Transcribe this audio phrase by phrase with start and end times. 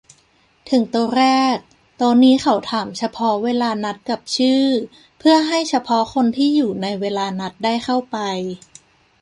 [0.69, 1.55] ถึงโต๊ะแรก
[1.97, 4.65] โต๊ะนี้เขาถามเฉพาะเวลานัดกับชื่อ
[5.19, 8.17] เพื่อให้เฉพาะคนที่อยู่ในเวลานัดได้เข้าไป